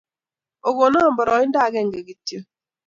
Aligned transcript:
Okonan 0.67 1.11
poroindo 1.17 1.57
agenge 1.67 1.99
kityok 2.07 2.45